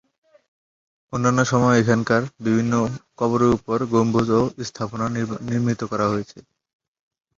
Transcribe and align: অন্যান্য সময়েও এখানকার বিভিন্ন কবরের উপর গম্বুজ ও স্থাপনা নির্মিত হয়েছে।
অন্যান্য 1.13 1.39
সময়েও 1.51 1.79
এখানকার 1.81 2.21
বিভিন্ন 2.45 2.73
কবরের 3.19 3.51
উপর 3.57 3.77
গম্বুজ 3.93 4.27
ও 4.31 4.63
স্থাপনা 4.67 5.05
নির্মিত 5.47 5.81
হয়েছে। 6.11 6.37